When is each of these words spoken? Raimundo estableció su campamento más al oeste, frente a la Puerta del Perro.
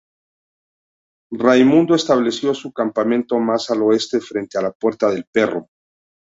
Raimundo 1.31 1.93
estableció 1.93 2.55
su 2.55 2.73
campamento 2.73 3.37
más 3.37 3.69
al 3.69 3.83
oeste, 3.83 4.19
frente 4.19 4.57
a 4.57 4.63
la 4.63 4.71
Puerta 4.71 5.11
del 5.11 5.25
Perro. 5.31 5.69